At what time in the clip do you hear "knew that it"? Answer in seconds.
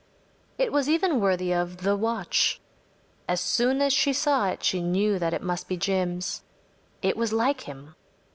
4.81-5.43